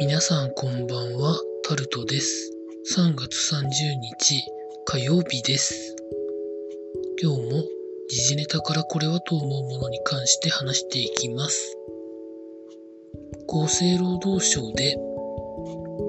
[0.00, 2.50] 皆さんこんばんは、タルトです。
[2.96, 4.42] 3月30日
[4.86, 5.94] 火曜日です。
[7.22, 7.62] 今日も
[8.08, 11.76] 時事ネタからこれはと思うものに関して話していきます。
[13.46, 14.96] 厚生労働省で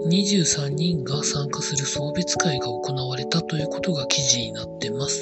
[0.08, 5.22] 23人が参加する送別会が行われたということが記事になってます。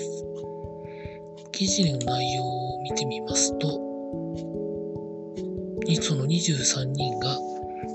[1.52, 3.68] 記事の内容を見てみますと、
[6.04, 7.36] その23人が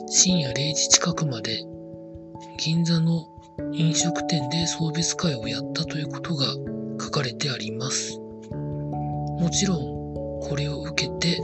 [0.08, 1.64] 深夜0時近くまで
[2.58, 3.26] 銀座の
[3.72, 6.46] 飲食店で送別会をやったということが
[7.00, 8.18] 書かれてあります。
[9.40, 11.40] もちろんこれを受けて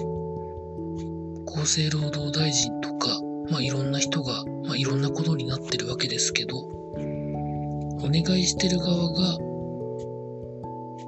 [1.47, 9.39] 厚生労働大臣とか、まあ、いろんな人が、まあ、いろんなことになってるわけですけどお願いしてる側が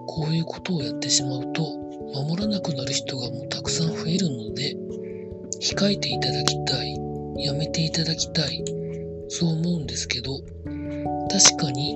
[0.06, 1.62] こういうことをやってしまうと
[2.14, 4.76] 守らなくなる人がもうたくさん増えるので
[5.60, 6.98] 控えていただきたい
[7.36, 8.64] やめていただきたい。
[9.34, 10.40] そう思うんですけど
[11.30, 11.94] 確かに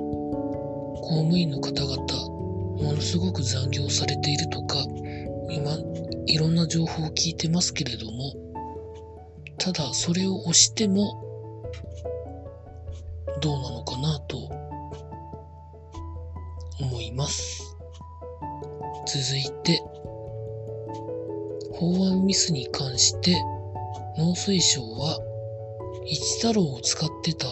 [1.02, 2.30] 公務員の方々
[2.82, 4.78] ものすごく残業されているとか
[5.50, 5.76] 今
[6.24, 8.32] いろんな情報を聞いてますけれども
[9.58, 11.22] ただそれを押しても
[13.42, 14.38] どうなのかなと
[16.80, 17.62] 思います。
[19.06, 19.82] 続いて
[21.74, 23.36] 法案ミスに関して
[24.16, 25.20] 農水省は
[26.08, 27.46] 一太郎を使ってた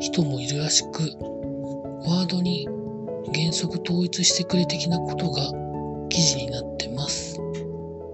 [0.00, 1.02] 人もいるらしく
[2.08, 2.66] ワードに
[3.34, 5.42] 原則統一してくれ的なことが
[6.08, 7.38] 記事になってます。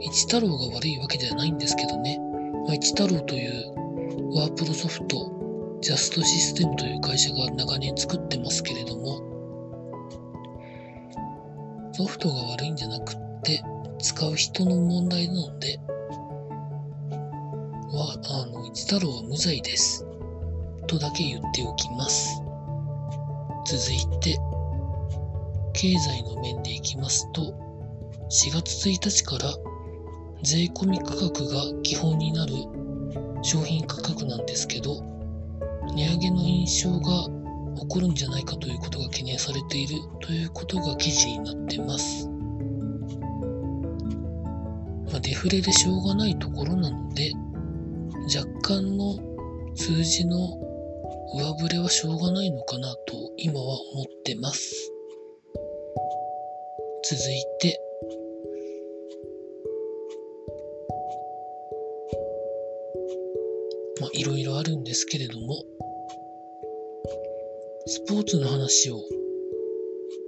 [0.01, 2.19] 一太郎が悪いわけではないんですけどね、
[2.67, 3.75] まあ、一太郎という
[4.37, 9.33] ワープロソフトジャストシステムという会社が長年作ってますけれども
[11.93, 13.63] ソフトが悪いんじゃなくって
[14.01, 15.79] 使う人の問題なので、
[18.93, 20.07] 太郎は無罪です。
[20.87, 22.43] とだけ言っておきます。
[23.65, 24.39] 続いて、
[25.73, 27.55] 経済の面でいきますと、
[28.29, 29.55] 4月1日から
[30.43, 32.53] 税込み価格が基本になる
[33.43, 35.03] 商品価格なんですけど、
[35.95, 37.29] 値上げの印象が
[37.81, 42.29] 起こるんじゃないかということが懸念されているということが記事になってます。
[45.11, 47.33] まあ、デフレでしょうがないところなので、
[48.25, 49.19] 若干の
[49.75, 50.59] 数字の
[51.35, 54.93] 上振れはしょうがないのかなと今は思ってます。
[57.05, 57.81] 続いて、
[64.01, 65.65] まあいろいろあるんですけれども、
[67.87, 69.01] スポーツの話を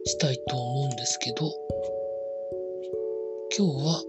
[0.05, 1.53] したいと思うんですけど、
[3.57, 4.03] 今日は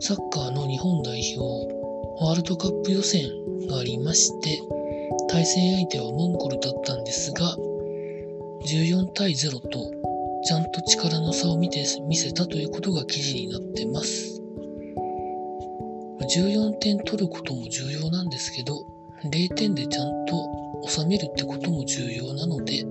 [0.00, 1.81] サッカーの日本代表
[2.20, 3.28] ワールドカップ予選
[3.68, 4.60] がありまして、
[5.28, 7.56] 対戦相手はモンゴルだったんですが、
[8.66, 9.90] 14対0と
[10.44, 14.40] ちゃんと力の差を見て見せたということが記事になってます。
[16.36, 18.86] 14点取ることも重要なんですけど、
[19.24, 22.84] 0点でちゃんと収めるってことも重要なので、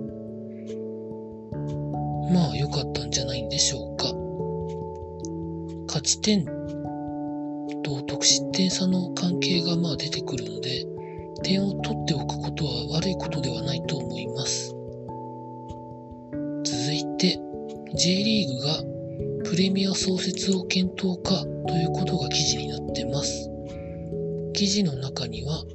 [2.34, 4.14] まあ良かったんじゃないんでしょうか。
[5.88, 6.46] 勝ち点
[8.22, 10.86] 得失点差の関係がまあ出てくるので、
[11.42, 14.76] 点を取っておくことは悪いことではないと思います。
[16.64, 17.40] 続いて、
[17.96, 23.50] J リーグがプレミア創設を検討かということが記事になってます。
[24.54, 25.66] 記事の中には、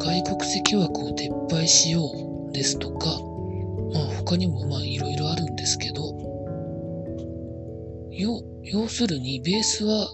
[0.00, 2.02] 外国籍枠を撤廃しよ
[2.50, 3.10] うですとか、
[3.94, 6.02] まあ他にもまあいろいろあるんですけど、
[8.10, 10.12] 要要するにベースは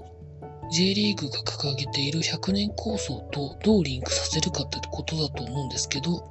[0.70, 6.28] J リーグが掲げている100年構想とどうリンクさせるかってことだと思うんですけど、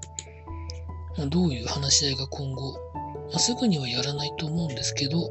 [1.18, 2.74] まあ、どういう話し合いが今後、
[3.32, 5.30] まあ、すぐにはやらないと思うんですけど、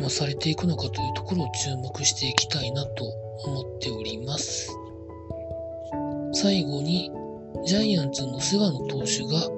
[0.00, 3.04] まあ、されていくのかというところを注目していきたいなと
[3.44, 4.76] 思っております。
[6.32, 7.10] 最後に、
[7.64, 9.48] ジャイアンツの菅野投手が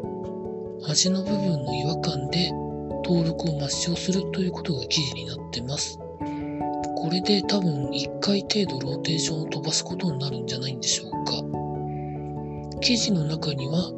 [0.89, 2.51] 足の部分の違和感で
[3.05, 5.99] 登録を抹消するということが記事になってます。
[7.01, 12.81] これで多分1回程度ローテーションを飛ばすことになるんじゃないんでしょうか。
[12.81, 13.93] 記事の中には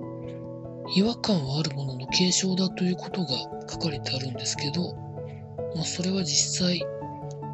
[0.94, 3.29] 違和感はあるものの軽症だということが
[3.70, 4.94] 書かれてあるんですけど、
[5.75, 6.82] まあ、それは実際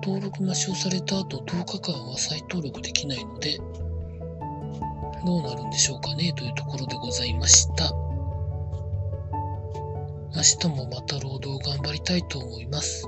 [0.02, 3.58] 登録抹消された後10日間は再登録できないので
[5.24, 7.92] どうなるんでしょうかねというところでございました。
[10.34, 13.06] 明日もまた労働頑張りたいと思います。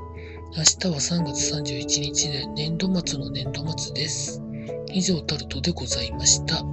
[0.56, 4.42] 明日は3月31日で年度末の年度末です。
[4.88, 6.64] 以上タルトでございました。